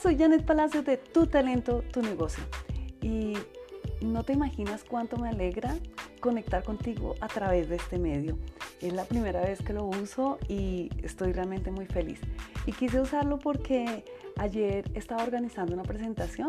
soy 0.00 0.16
Janet 0.16 0.44
Palacios 0.44 0.84
de 0.84 0.96
Tu 0.96 1.26
Talento, 1.26 1.82
Tu 1.92 2.00
Negocio. 2.02 2.44
Y 3.02 3.34
no 4.00 4.22
te 4.22 4.32
imaginas 4.32 4.84
cuánto 4.84 5.16
me 5.16 5.28
alegra 5.28 5.76
conectar 6.20 6.62
contigo 6.62 7.14
a 7.20 7.26
través 7.26 7.68
de 7.68 7.76
este 7.76 7.98
medio. 7.98 8.38
Es 8.80 8.92
la 8.92 9.04
primera 9.04 9.40
vez 9.40 9.60
que 9.60 9.72
lo 9.72 9.84
uso 9.84 10.38
y 10.48 10.88
estoy 11.02 11.32
realmente 11.32 11.70
muy 11.70 11.86
feliz. 11.86 12.20
Y 12.64 12.72
quise 12.72 13.00
usarlo 13.00 13.38
porque 13.38 14.04
ayer 14.38 14.90
estaba 14.94 15.24
organizando 15.24 15.74
una 15.74 15.82
presentación 15.82 16.48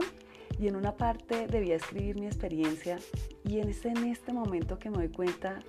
y 0.60 0.68
en 0.68 0.76
una 0.76 0.96
parte 0.96 1.48
debía 1.48 1.76
escribir 1.76 2.20
mi 2.20 2.28
experiencia 2.28 2.98
y 3.44 3.60
en 3.60 3.70
este, 3.70 3.90
en 3.90 4.06
este 4.06 4.32
momento 4.32 4.78
que 4.78 4.90
me 4.90 4.98
doy 4.98 5.10
cuenta 5.10 5.60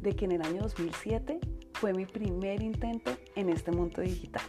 de 0.00 0.14
que 0.14 0.24
en 0.24 0.32
el 0.32 0.42
año 0.42 0.62
2007 0.62 1.40
fue 1.72 1.92
mi 1.92 2.06
primer 2.06 2.62
intento 2.62 3.10
en 3.34 3.48
este 3.48 3.72
mundo 3.72 4.02
digital. 4.02 4.44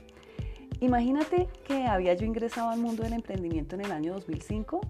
Imagínate 0.81 1.47
que 1.65 1.85
había 1.85 2.13
yo 2.13 2.25
ingresado 2.25 2.69
al 2.69 2.79
mundo 2.79 3.03
del 3.03 3.13
emprendimiento 3.13 3.75
en 3.75 3.81
el 3.81 3.91
año 3.91 4.13
2005. 4.13 4.81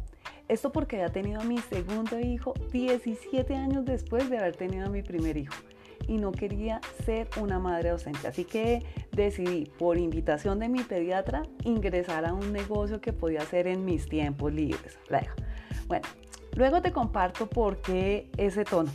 Esto 0.47 0.71
porque 0.71 0.97
había 0.97 1.11
tenido 1.11 1.41
a 1.41 1.43
mi 1.43 1.57
segundo 1.59 2.19
hijo 2.19 2.53
17 2.71 3.55
años 3.55 3.85
después 3.85 4.29
de 4.29 4.37
haber 4.37 4.55
tenido 4.55 4.87
a 4.87 4.89
mi 4.89 5.01
primer 5.01 5.37
hijo 5.37 5.55
y 6.07 6.17
no 6.17 6.31
quería 6.31 6.81
ser 7.05 7.27
una 7.39 7.59
madre 7.59 7.89
docente. 7.89 8.27
Así 8.27 8.45
que 8.45 8.83
decidí, 9.11 9.65
por 9.77 9.97
invitación 9.97 10.59
de 10.59 10.69
mi 10.69 10.83
pediatra, 10.83 11.43
ingresar 11.63 12.25
a 12.25 12.33
un 12.33 12.53
negocio 12.53 13.01
que 13.01 13.13
podía 13.13 13.41
hacer 13.41 13.67
en 13.67 13.85
mis 13.85 14.07
tiempos 14.07 14.53
libres. 14.53 14.99
Bueno, 15.87 16.07
luego 16.55 16.81
te 16.81 16.91
comparto 16.91 17.47
por 17.47 17.77
qué 17.77 18.29
ese 18.37 18.65
tono. 18.65 18.91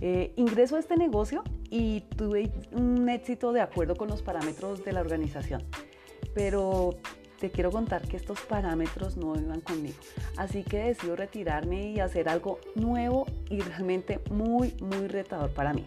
Eh, 0.00 0.32
ingreso 0.36 0.76
a 0.76 0.80
este 0.80 0.96
negocio 0.96 1.42
y 1.70 2.02
tuve 2.16 2.52
un 2.72 3.08
éxito 3.08 3.52
de 3.52 3.60
acuerdo 3.60 3.96
con 3.96 4.08
los 4.08 4.22
parámetros 4.22 4.84
de 4.84 4.92
la 4.92 5.00
organización 5.00 5.64
pero 6.34 6.96
te 7.38 7.50
quiero 7.50 7.70
contar 7.70 8.06
que 8.08 8.16
estos 8.16 8.40
parámetros 8.40 9.16
no 9.16 9.38
iban 9.38 9.60
conmigo. 9.60 9.96
Así 10.36 10.62
que 10.62 10.78
decido 10.78 11.16
retirarme 11.16 11.90
y 11.90 12.00
hacer 12.00 12.28
algo 12.28 12.58
nuevo 12.74 13.26
y 13.50 13.60
realmente 13.60 14.20
muy, 14.30 14.74
muy 14.80 15.08
retador 15.08 15.50
para 15.50 15.72
mí. 15.72 15.86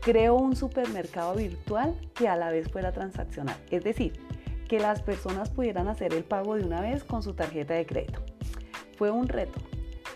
Creo 0.00 0.34
un 0.34 0.54
supermercado 0.54 1.34
virtual 1.34 1.94
que 2.14 2.28
a 2.28 2.36
la 2.36 2.50
vez 2.50 2.70
fuera 2.70 2.92
transaccional, 2.92 3.56
es 3.70 3.84
decir, 3.84 4.12
que 4.68 4.78
las 4.78 5.02
personas 5.02 5.50
pudieran 5.50 5.88
hacer 5.88 6.12
el 6.12 6.24
pago 6.24 6.56
de 6.56 6.64
una 6.64 6.80
vez 6.80 7.04
con 7.04 7.22
su 7.22 7.34
tarjeta 7.34 7.74
de 7.74 7.86
crédito. 7.86 8.20
Fue 8.98 9.10
un 9.10 9.28
reto, 9.28 9.60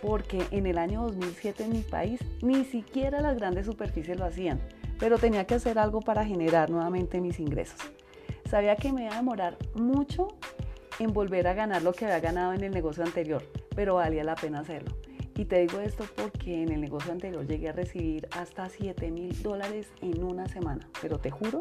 porque 0.01 0.43
en 0.51 0.67
el 0.67 0.77
año 0.77 1.01
2007 1.03 1.63
en 1.63 1.71
mi 1.71 1.81
país 1.81 2.19
ni 2.41 2.65
siquiera 2.65 3.21
las 3.21 3.37
grandes 3.37 3.65
superficies 3.65 4.19
lo 4.19 4.25
hacían, 4.25 4.59
pero 4.99 5.17
tenía 5.17 5.45
que 5.47 5.55
hacer 5.55 5.79
algo 5.79 6.01
para 6.01 6.25
generar 6.25 6.69
nuevamente 6.69 7.21
mis 7.21 7.39
ingresos. 7.39 7.79
Sabía 8.49 8.75
que 8.75 8.91
me 8.91 9.03
iba 9.03 9.13
a 9.13 9.17
demorar 9.17 9.57
mucho 9.75 10.27
en 10.97 11.13
volver 11.13 11.47
a 11.47 11.53
ganar 11.53 11.83
lo 11.83 11.93
que 11.93 12.05
había 12.05 12.19
ganado 12.19 12.53
en 12.53 12.63
el 12.63 12.71
negocio 12.71 13.03
anterior, 13.03 13.43
pero 13.75 13.95
valía 13.95 14.23
la 14.23 14.33
pena 14.33 14.61
hacerlo. 14.61 14.95
Y 15.37 15.45
te 15.45 15.59
digo 15.59 15.79
esto 15.79 16.03
porque 16.15 16.63
en 16.63 16.71
el 16.71 16.81
negocio 16.81 17.11
anterior 17.11 17.45
llegué 17.45 17.69
a 17.69 17.73
recibir 17.73 18.27
hasta 18.35 18.67
7 18.67 19.11
mil 19.11 19.39
dólares 19.43 19.93
en 20.01 20.23
una 20.23 20.47
semana. 20.47 20.89
Pero 20.99 21.19
te 21.19 21.29
juro 21.29 21.59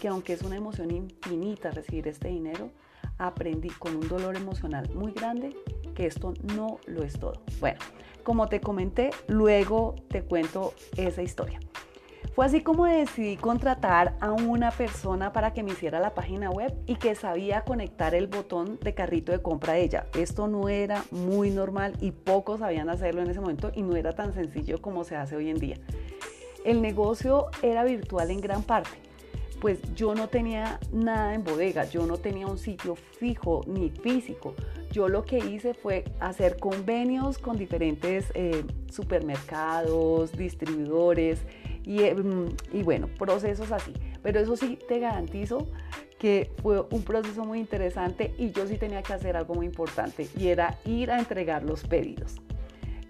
que 0.00 0.06
aunque 0.06 0.34
es 0.34 0.42
una 0.42 0.54
emoción 0.54 0.92
infinita 0.92 1.72
recibir 1.72 2.06
este 2.06 2.28
dinero, 2.28 2.70
aprendí 3.18 3.70
con 3.70 3.96
un 3.96 4.08
dolor 4.08 4.36
emocional 4.36 4.88
muy 4.94 5.10
grande 5.12 5.50
que 5.96 6.06
esto 6.06 6.32
no 6.54 6.78
lo 6.86 7.02
es 7.02 7.18
todo. 7.18 7.42
Bueno, 7.58 7.80
como 8.22 8.48
te 8.48 8.60
comenté, 8.60 9.10
luego 9.26 9.96
te 10.08 10.22
cuento 10.22 10.74
esa 10.96 11.22
historia. 11.22 11.58
Fue 12.34 12.44
así 12.44 12.62
como 12.62 12.86
decidí 12.86 13.36
contratar 13.36 14.16
a 14.20 14.32
una 14.32 14.72
persona 14.72 15.32
para 15.32 15.52
que 15.52 15.62
me 15.62 15.70
hiciera 15.70 16.00
la 16.00 16.14
página 16.14 16.50
web 16.50 16.74
y 16.84 16.96
que 16.96 17.14
sabía 17.14 17.62
conectar 17.62 18.12
el 18.12 18.26
botón 18.26 18.76
de 18.82 18.92
carrito 18.92 19.30
de 19.30 19.40
compra 19.40 19.74
de 19.74 19.84
ella. 19.84 20.06
Esto 20.18 20.48
no 20.48 20.68
era 20.68 21.04
muy 21.12 21.50
normal 21.50 21.92
y 22.00 22.10
pocos 22.10 22.58
sabían 22.58 22.88
hacerlo 22.88 23.22
en 23.22 23.30
ese 23.30 23.38
momento 23.38 23.70
y 23.72 23.82
no 23.82 23.94
era 23.94 24.14
tan 24.14 24.34
sencillo 24.34 24.82
como 24.82 25.04
se 25.04 25.14
hace 25.14 25.36
hoy 25.36 25.48
en 25.48 25.58
día. 25.58 25.76
El 26.64 26.82
negocio 26.82 27.50
era 27.62 27.84
virtual 27.84 28.32
en 28.32 28.40
gran 28.40 28.64
parte 28.64 29.04
pues 29.64 29.78
yo 29.94 30.14
no 30.14 30.28
tenía 30.28 30.78
nada 30.92 31.34
en 31.34 31.42
bodega, 31.42 31.86
yo 31.86 32.06
no 32.06 32.18
tenía 32.18 32.46
un 32.46 32.58
sitio 32.58 32.96
fijo 32.96 33.62
ni 33.66 33.88
físico. 33.88 34.54
Yo 34.92 35.08
lo 35.08 35.24
que 35.24 35.38
hice 35.38 35.72
fue 35.72 36.04
hacer 36.20 36.58
convenios 36.58 37.38
con 37.38 37.56
diferentes 37.56 38.26
eh, 38.34 38.62
supermercados, 38.92 40.32
distribuidores, 40.32 41.40
Em, 41.86 42.48
y, 42.72 42.82
bueno, 42.82 43.08
procesos 43.18 43.72
así. 43.72 43.92
Pero 44.22 44.40
eso 44.40 44.56
sí 44.56 44.78
te 44.88 44.98
garantizo 44.98 45.68
que 46.18 46.50
fue 46.62 46.80
un 46.90 47.02
proceso 47.02 47.44
muy 47.44 47.58
interesante 47.58 48.34
y 48.38 48.50
yo 48.52 48.66
sí 48.66 48.78
tenía 48.78 49.02
que 49.02 49.12
hacer 49.12 49.36
algo 49.36 49.54
muy 49.54 49.66
importante 49.66 50.28
y 50.38 50.48
era 50.48 50.78
ir 50.84 51.10
a 51.10 51.18
entregar 51.18 51.64
los 51.64 51.84
pedidos. 51.84 52.36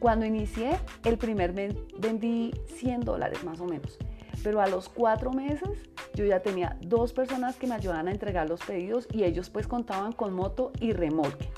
Cuando 0.00 0.26
inicié, 0.26 0.72
el 1.04 1.16
primer 1.16 1.52
mes 1.52 1.74
vendí 1.98 2.52
100 2.66 3.02
dólares 3.02 3.44
más 3.44 3.60
o 3.60 3.66
menos, 3.66 3.98
pero 4.42 4.60
a 4.60 4.66
los 4.66 4.88
cuatro 4.88 5.32
meses 5.32 5.70
yo 6.14 6.24
ya 6.24 6.40
tenía 6.40 6.76
dos 6.82 7.12
personas 7.12 7.56
que 7.56 7.66
me 7.66 7.74
ayudaban 7.74 8.08
a 8.08 8.10
entregar 8.10 8.48
los 8.48 8.60
pedidos 8.60 9.06
y 9.12 9.24
ellos 9.24 9.48
pues 9.48 9.66
contaban 9.66 10.12
con 10.12 10.34
moto 10.34 10.72
y 10.80 10.92
remolque, 10.92 11.48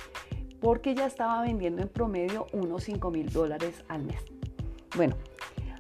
porque 0.61 0.95
ya 0.95 1.07
estaba 1.07 1.43
vendiendo 1.43 1.83
en 1.83 1.89
promedio 1.89 2.47
unos 2.53 2.85
5 2.85 3.11
mil 3.11 3.31
dólares 3.31 3.83
al 3.89 4.05
mes. 4.05 4.23
Bueno, 4.95 5.17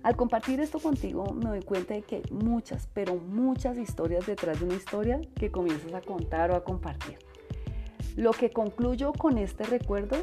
al 0.06 0.14
compartir 0.14 0.60
esto 0.60 0.78
contigo 0.78 1.32
me 1.32 1.50
doy 1.50 1.62
cuenta 1.62 1.94
de 1.94 2.02
que 2.02 2.16
hay 2.16 2.22
muchas, 2.30 2.88
pero 2.94 3.16
muchas 3.16 3.76
historias 3.76 4.24
detrás 4.24 4.60
de 4.60 4.66
una 4.66 4.76
historia 4.76 5.20
que 5.34 5.50
comienzas 5.50 5.92
a 5.94 6.00
contar 6.00 6.52
o 6.52 6.54
a 6.54 6.62
compartir. 6.62 7.18
Lo 8.14 8.30
que 8.30 8.50
concluyo 8.50 9.12
con 9.12 9.36
este 9.36 9.64
recuerdo 9.64 10.16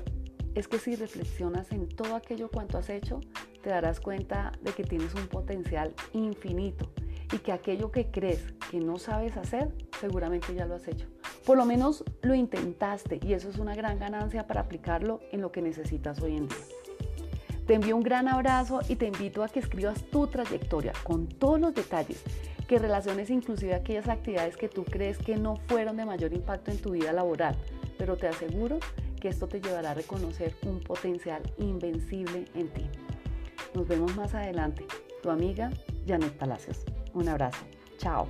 es 0.55 0.69
que 0.69 0.79
si 0.79 0.95
reflexionas 0.95 1.69
en 1.73 1.89
todo 1.89 2.15
aquello 2.15 2.49
cuanto 2.49 2.77
has 2.77 2.89
hecho, 2.89 3.19
te 3.61 3.71
darás 3.71 3.99
cuenta 3.99 4.53
de 4.61 4.71
que 4.71 4.85
tienes 4.85 5.15
un 5.15 5.27
potencial 5.27 5.93
infinito 6.13 6.89
y 7.33 7.39
que 7.39 7.51
aquello 7.51 7.91
que 7.91 8.09
crees 8.09 8.53
que 8.71 8.79
no 8.79 8.97
sabes 8.99 9.35
hacer, 9.35 9.75
seguramente 9.99 10.55
ya 10.55 10.65
lo 10.65 10.75
has 10.75 10.87
hecho. 10.87 11.07
Por 11.45 11.57
lo 11.57 11.65
menos 11.65 12.05
lo 12.21 12.35
intentaste 12.35 13.19
y 13.21 13.33
eso 13.33 13.49
es 13.49 13.57
una 13.57 13.75
gran 13.75 13.99
ganancia 13.99 14.47
para 14.47 14.61
aplicarlo 14.61 15.19
en 15.33 15.41
lo 15.41 15.51
que 15.51 15.61
necesitas 15.61 16.21
hoy 16.21 16.37
en 16.37 16.47
día. 16.47 16.92
Te 17.65 17.75
envío 17.75 17.95
un 17.95 18.03
gran 18.03 18.27
abrazo 18.27 18.81
y 18.89 18.97
te 18.97 19.07
invito 19.07 19.41
a 19.43 19.47
que 19.47 19.59
escribas 19.59 20.03
tu 20.11 20.27
trayectoria 20.27 20.91
con 21.03 21.27
todos 21.27 21.59
los 21.59 21.73
detalles, 21.73 22.21
que 22.67 22.77
relaciones 22.77 23.29
inclusive 23.29 23.73
aquellas 23.73 24.09
actividades 24.09 24.57
que 24.57 24.67
tú 24.67 24.83
crees 24.83 25.17
que 25.17 25.37
no 25.37 25.55
fueron 25.67 25.95
de 25.95 26.05
mayor 26.05 26.33
impacto 26.33 26.71
en 26.71 26.81
tu 26.81 26.91
vida 26.91 27.13
laboral, 27.13 27.55
pero 27.97 28.17
te 28.17 28.27
aseguro 28.27 28.79
que 29.21 29.29
esto 29.29 29.47
te 29.47 29.61
llevará 29.61 29.91
a 29.91 29.93
reconocer 29.93 30.53
un 30.63 30.81
potencial 30.81 31.41
invencible 31.57 32.45
en 32.53 32.67
ti. 32.67 32.85
Nos 33.73 33.87
vemos 33.87 34.13
más 34.17 34.33
adelante. 34.33 34.85
Tu 35.21 35.29
amiga 35.29 35.71
Janet 36.05 36.33
Palacios. 36.33 36.83
Un 37.13 37.29
abrazo. 37.29 37.63
Chao. 37.97 38.27